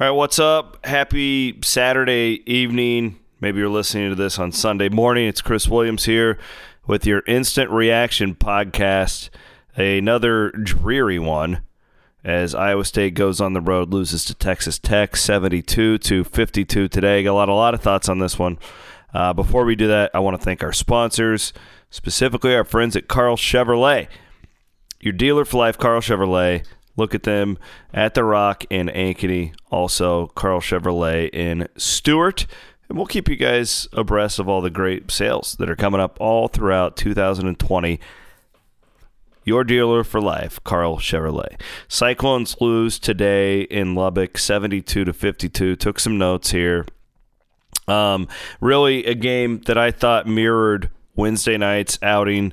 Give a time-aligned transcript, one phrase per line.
[0.00, 0.78] All right, what's up?
[0.86, 3.18] Happy Saturday evening.
[3.38, 5.28] Maybe you're listening to this on Sunday morning.
[5.28, 6.38] It's Chris Williams here
[6.86, 9.28] with your instant reaction podcast.
[9.76, 11.60] Another dreary one
[12.24, 17.22] as Iowa State goes on the road, loses to Texas Tech 72 to 52 today.
[17.22, 18.58] Got a lot, a lot of thoughts on this one.
[19.12, 21.52] Uh, before we do that, I want to thank our sponsors,
[21.90, 24.08] specifically our friends at Karl Chevrolet.
[24.98, 26.64] Your dealer for life, Karl Chevrolet.
[26.96, 27.58] Look at them
[27.94, 29.54] at The Rock in Ankeny.
[29.70, 32.46] Also, Karl Chevrolet in Stuart.
[32.88, 36.16] And we'll keep you guys abreast of all the great sales that are coming up
[36.20, 38.00] all throughout 2020.
[39.44, 41.60] Your dealer for life, Karl Chevrolet.
[41.88, 45.76] Cyclones lose today in Lubbock, 72 to 52.
[45.76, 46.84] Took some notes here.
[47.88, 48.28] Um,
[48.60, 52.52] really, a game that I thought mirrored Wednesday night's outing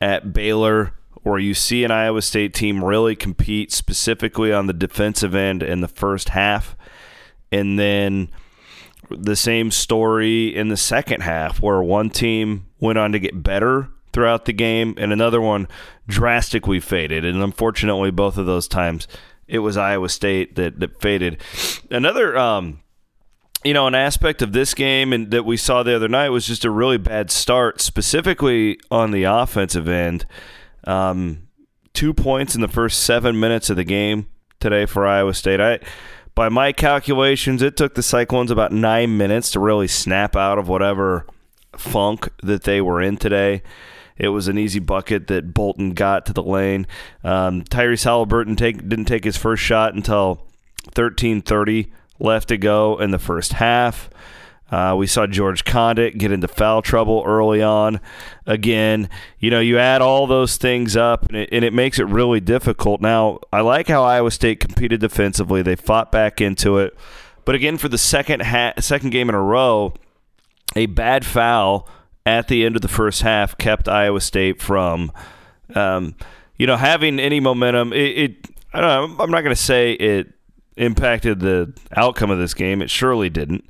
[0.00, 0.92] at Baylor
[1.22, 5.80] where you see an Iowa State team really compete specifically on the defensive end in
[5.80, 6.76] the first half.
[7.50, 8.30] And then
[9.10, 13.88] the same story in the second half, where one team went on to get better
[14.12, 15.68] throughout the game and another one
[16.06, 17.24] drastically faded.
[17.24, 19.08] And unfortunately, both of those times,
[19.46, 21.40] it was Iowa State that, that faded.
[21.90, 22.36] Another.
[22.36, 22.80] Um,
[23.64, 26.46] you know, an aspect of this game and that we saw the other night was
[26.46, 30.24] just a really bad start, specifically on the offensive end.
[30.88, 31.48] Um,
[31.92, 34.26] two points in the first seven minutes of the game
[34.58, 35.60] today for Iowa State.
[35.60, 35.80] I,
[36.34, 40.66] by my calculations, it took the Cyclones about nine minutes to really snap out of
[40.66, 41.26] whatever
[41.76, 43.62] funk that they were in today.
[44.16, 46.86] It was an easy bucket that Bolton got to the lane.
[47.22, 50.46] Um, Tyrese Haliburton take, didn't take his first shot until
[50.94, 54.08] 13:30 left to go in the first half.
[54.70, 58.00] Uh, we saw George Conditt get into foul trouble early on.
[58.46, 62.04] Again, you know, you add all those things up, and it, and it makes it
[62.04, 63.00] really difficult.
[63.00, 66.96] Now, I like how Iowa State competed defensively; they fought back into it.
[67.46, 69.94] But again, for the second ha- second game in a row,
[70.76, 71.88] a bad foul
[72.26, 75.10] at the end of the first half kept Iowa State from,
[75.74, 76.14] um,
[76.58, 77.94] you know, having any momentum.
[77.94, 79.24] It, it I don't know.
[79.24, 80.34] I'm not going to say it
[80.76, 82.82] impacted the outcome of this game.
[82.82, 83.64] It surely didn't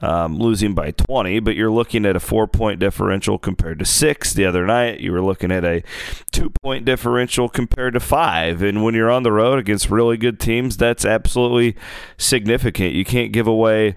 [0.00, 4.32] um, losing by 20, but you're looking at a four point differential compared to six
[4.32, 5.00] the other night.
[5.00, 5.82] You were looking at a
[6.30, 8.62] two point differential compared to five.
[8.62, 11.76] And when you're on the road against really good teams, that's absolutely
[12.16, 12.94] significant.
[12.94, 13.96] You can't give away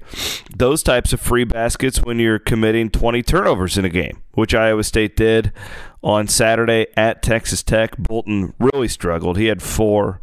[0.56, 4.84] those types of free baskets when you're committing 20 turnovers in a game, which Iowa
[4.84, 5.51] State did
[6.03, 7.95] on Saturday at Texas Tech.
[7.97, 9.38] Bolton really struggled.
[9.38, 10.19] He had four.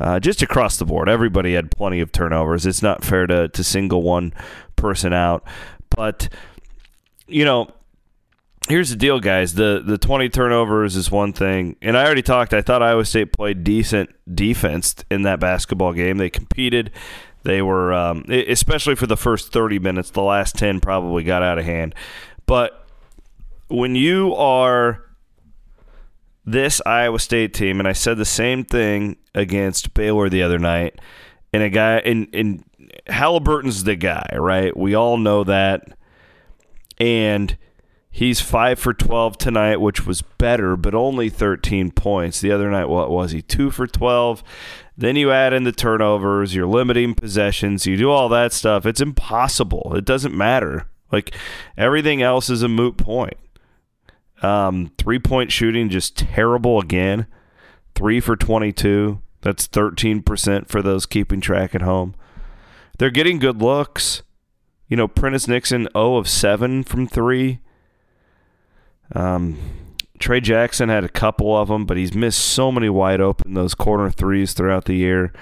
[0.00, 2.66] Uh, just across the board, everybody had plenty of turnovers.
[2.66, 4.32] It's not fair to, to single one
[4.76, 5.44] person out.
[5.90, 6.28] But,
[7.26, 7.68] you know,
[8.68, 9.54] here's the deal, guys.
[9.54, 11.76] The the 20 turnovers is one thing.
[11.80, 16.18] And I already talked, I thought Iowa State played decent defense in that basketball game.
[16.18, 16.90] They competed.
[17.44, 21.58] They were, um, especially for the first 30 minutes, the last 10 probably got out
[21.58, 21.94] of hand.
[22.46, 22.86] But
[23.68, 25.02] when you are
[26.44, 31.00] this Iowa State team, and I said the same thing against Baylor the other night,
[31.52, 32.64] and a guy, and, and
[33.06, 34.76] Haliburton's the guy, right?
[34.76, 35.86] We all know that.
[36.98, 37.56] And
[38.10, 42.40] he's 5 for 12 tonight, which was better, but only 13 points.
[42.40, 43.42] The other night, what was he?
[43.42, 44.42] 2 for 12.
[44.96, 48.86] Then you add in the turnovers, you're limiting possessions, you do all that stuff.
[48.86, 49.92] It's impossible.
[49.96, 50.86] It doesn't matter.
[51.10, 51.34] Like
[51.76, 53.36] everything else is a moot point.
[54.44, 57.26] Um, three point shooting, just terrible again.
[57.94, 59.22] Three for 22.
[59.40, 62.14] That's 13% for those keeping track at home.
[62.98, 64.22] They're getting good looks.
[64.88, 67.60] You know, Prentiss Nixon 0 of 7 from 3.
[69.14, 69.58] Um,
[70.18, 73.74] Tre Jackson had a couple of them, but he's missed so many wide open those
[73.74, 75.32] corner threes throughout the year.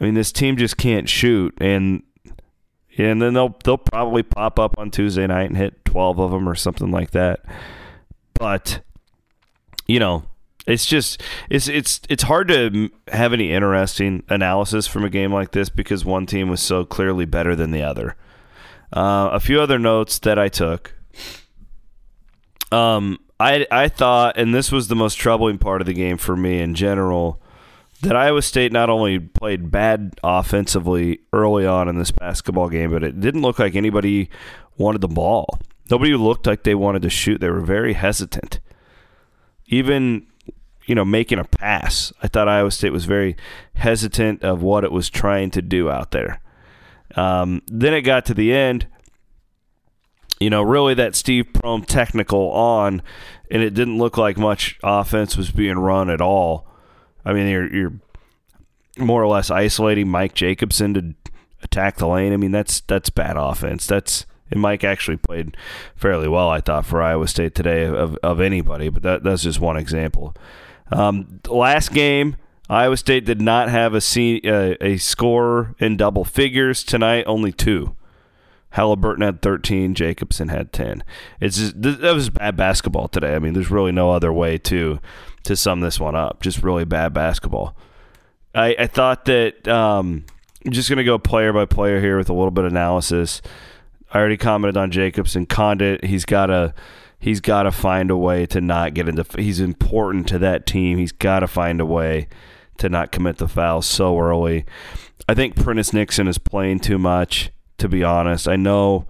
[0.00, 2.02] I mean, this team just can't shoot, and
[2.96, 6.48] and then they'll they'll probably pop up on Tuesday night and hit 12 of them
[6.48, 7.44] or something like that.
[8.38, 8.80] But
[9.86, 10.24] you know,
[10.66, 15.52] it's just it's it's it's hard to have any interesting analysis from a game like
[15.52, 18.16] this because one team was so clearly better than the other.
[18.92, 20.94] Uh, a few other notes that I took.
[22.70, 26.36] Um, I I thought, and this was the most troubling part of the game for
[26.36, 27.40] me in general,
[28.02, 33.02] that Iowa State not only played bad offensively early on in this basketball game, but
[33.02, 34.30] it didn't look like anybody
[34.76, 35.58] wanted the ball.
[35.90, 37.40] Nobody looked like they wanted to shoot.
[37.40, 38.60] They were very hesitant.
[39.66, 40.26] Even
[40.88, 42.14] you know, making a pass.
[42.22, 43.36] I thought Iowa State was very
[43.74, 46.40] hesitant of what it was trying to do out there.
[47.14, 48.86] Um, then it got to the end.
[50.40, 53.02] You know, really that Steve Prohm technical on,
[53.50, 56.66] and it didn't look like much offense was being run at all.
[57.22, 58.00] I mean, you're, you're
[58.96, 61.14] more or less isolating Mike Jacobson to
[61.62, 62.32] attack the lane.
[62.32, 63.86] I mean, that's that's bad offense.
[63.86, 65.56] That's and Mike actually played
[65.96, 69.60] fairly well, I thought, for Iowa State today of, of anybody, but that, that's just
[69.60, 70.34] one example.
[70.90, 72.36] Um, last game,
[72.70, 77.94] Iowa State did not have a, uh, a score in double figures tonight, only two.
[78.74, 81.02] Haliburton had 13, Jacobson had 10.
[81.40, 83.34] It's just, that was bad basketball today.
[83.34, 85.00] I mean, there's really no other way to
[85.44, 86.42] to sum this one up.
[86.42, 87.74] Just really bad basketball.
[88.54, 90.24] I, I thought that um,
[90.64, 93.40] I'm just going to go player by player here with a little bit of analysis.
[94.12, 95.46] I already commented on Jacobson.
[95.46, 96.74] Conditt, he's got to
[97.18, 99.24] he's got to find a way to not get into.
[99.40, 100.98] He's important to that team.
[100.98, 102.28] He's got to find a way
[102.78, 104.64] to not commit the foul so early.
[105.28, 108.46] I think Prentiss Nixon is playing too much to be honest.
[108.46, 109.06] I know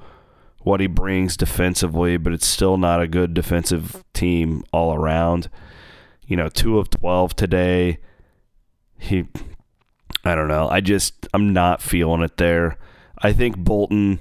[0.60, 5.48] what he brings defensively, but it's still not a good defensive team all around.
[6.26, 7.98] You know, two of 12 today.
[8.98, 9.26] He,
[10.24, 10.68] I don't know.
[10.68, 12.76] I just, I'm not feeling it there.
[13.20, 14.20] I think Bolton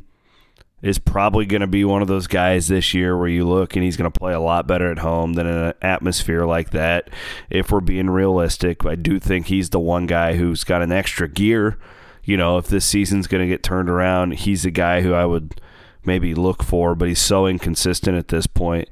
[0.81, 3.83] is probably going to be one of those guys this year where you look and
[3.83, 7.09] he's going to play a lot better at home than in an atmosphere like that.
[7.49, 11.27] If we're being realistic, I do think he's the one guy who's got an extra
[11.27, 11.77] gear
[12.27, 15.25] you know, if this season's going to get turned around, he's a guy who I
[15.25, 15.61] would
[16.03, 18.89] maybe look for, but he's so inconsistent at this point.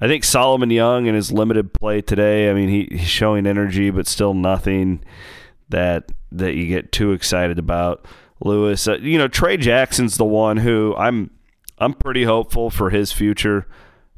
[0.00, 3.90] I think Solomon Young and his limited play today, I mean, he, he's showing energy,
[3.90, 5.04] but still nothing
[5.68, 8.06] that that you get too excited about.
[8.40, 11.30] Lewis, uh, you know, Tre Jackson's the one who I'm
[11.78, 13.66] I'm pretty hopeful for his future.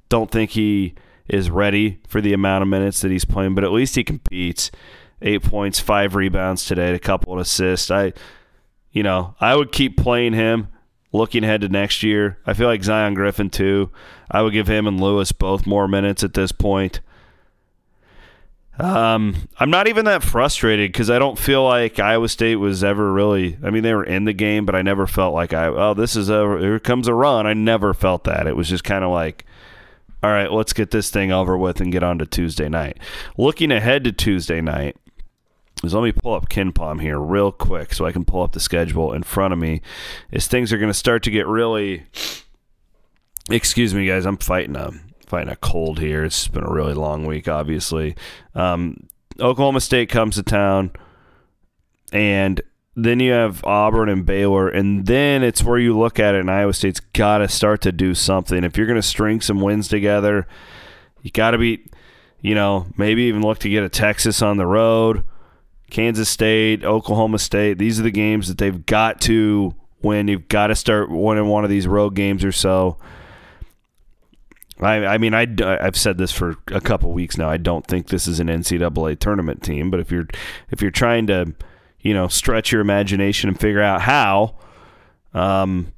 [0.08, 0.94] Don't think he
[1.28, 4.70] is ready for the amount of minutes that he's playing, but at least he competes.
[5.24, 7.90] Eight points, five rebounds today, a couple of assists.
[7.90, 8.12] I
[8.90, 10.68] you know, I would keep playing him
[11.12, 12.38] looking ahead to next year.
[12.46, 13.90] I feel like Zion Griffin too.
[14.30, 17.00] I would give him and Lewis both more minutes at this point.
[18.78, 23.12] Um, I'm not even that frustrated because I don't feel like Iowa State was ever
[23.12, 23.58] really.
[23.62, 25.66] I mean, they were in the game, but I never felt like I.
[25.66, 27.46] Oh, this is a here comes a run.
[27.46, 28.46] I never felt that.
[28.46, 29.44] It was just kind of like,
[30.22, 32.98] all right, let's get this thing over with and get on to Tuesday night.
[33.36, 34.96] Looking ahead to Tuesday night,
[35.84, 38.60] is let me pull up KenPom here real quick so I can pull up the
[38.60, 39.82] schedule in front of me.
[40.30, 42.06] Is things are going to start to get really.
[43.50, 44.24] Excuse me, guys.
[44.24, 44.92] I'm fighting a
[45.32, 46.24] fighting a cold here.
[46.24, 48.14] It's been a really long week, obviously.
[48.54, 49.08] Um,
[49.40, 50.90] Oklahoma State comes to town,
[52.12, 52.60] and
[52.94, 56.50] then you have Auburn and Baylor, and then it's where you look at it, and
[56.50, 58.62] Iowa State's got to start to do something.
[58.62, 60.46] If you're going to string some wins together,
[61.22, 61.82] you got to be,
[62.42, 65.24] you know, maybe even look to get a Texas on the road
[65.88, 67.78] Kansas State, Oklahoma State.
[67.78, 70.28] These are the games that they've got to win.
[70.28, 72.98] You've got to start winning one of these road games or so.
[74.80, 77.48] I, I mean, I, I've said this for a couple weeks now.
[77.48, 80.26] I don't think this is an NCAA tournament team, but if you're
[80.70, 81.54] if you're trying to,
[82.00, 84.56] you know, stretch your imagination and figure out how,
[85.34, 85.92] um,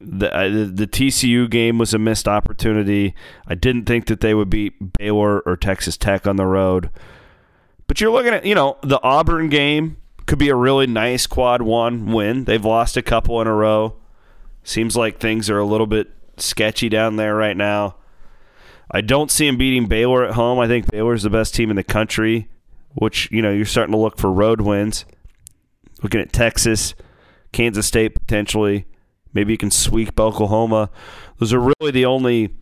[0.00, 3.14] the uh, the TCU game was a missed opportunity.
[3.46, 6.90] I didn't think that they would beat Baylor or Texas Tech on the road.
[7.86, 11.62] But you're looking at, you know, the Auburn game could be a really nice quad
[11.62, 12.44] one win.
[12.44, 13.96] They've lost a couple in a row.
[14.64, 16.08] Seems like things are a little bit
[16.42, 17.96] sketchy down there right now.
[18.90, 20.58] I don't see him beating Baylor at home.
[20.58, 22.48] I think Baylor's the best team in the country,
[22.94, 25.06] which, you know, you're starting to look for road wins.
[26.02, 26.94] Looking at Texas,
[27.52, 28.86] Kansas State potentially.
[29.32, 30.90] Maybe you can sweep Oklahoma.
[31.38, 32.54] Those are really the only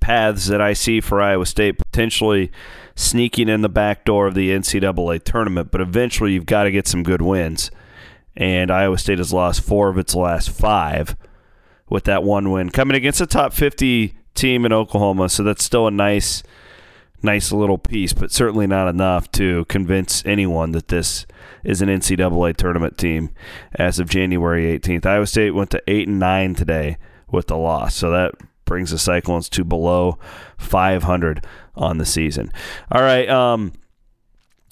[0.00, 2.50] paths that I see for Iowa State potentially
[2.94, 6.86] sneaking in the back door of the NCAA tournament, but eventually you've got to get
[6.86, 7.70] some good wins.
[8.36, 11.16] And Iowa State has lost four of its last five
[11.94, 15.28] with that one win coming against a top 50 team in Oklahoma.
[15.28, 16.42] So that's still a nice,
[17.22, 21.24] nice little piece, but certainly not enough to convince anyone that this
[21.62, 23.30] is an NCAA tournament team
[23.76, 25.06] as of January 18th.
[25.06, 26.96] Iowa State went to 8 and 9 today
[27.30, 27.94] with the loss.
[27.94, 28.32] So that
[28.64, 30.18] brings the Cyclones to below
[30.58, 31.46] 500
[31.76, 32.50] on the season.
[32.90, 33.28] All right.
[33.28, 33.72] Um,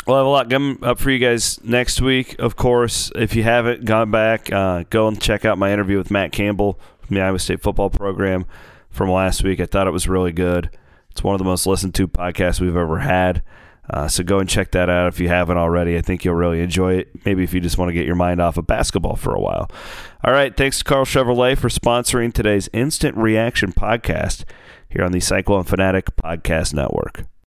[0.08, 2.34] we'll have a lot coming up for you guys next week.
[2.40, 6.10] Of course, if you haven't gone back, uh, go and check out my interview with
[6.10, 8.46] Matt Campbell from the Iowa State football program
[8.90, 9.60] from last week.
[9.60, 10.70] I thought it was really good.
[11.10, 13.42] It's one of the most listened to podcasts we've ever had.
[13.90, 15.98] Uh, so go and check that out if you haven't already.
[15.98, 17.08] I think you'll really enjoy it.
[17.26, 19.68] Maybe if you just want to get your mind off of basketball for a while.
[20.24, 20.56] All right.
[20.56, 24.44] Thanks to Karl Chevrolet for sponsoring today's Instant Reaction podcast
[24.88, 27.24] here on the Cyclone Fanatic Podcast Network.